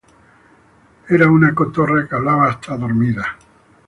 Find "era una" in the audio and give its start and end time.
1.09-1.53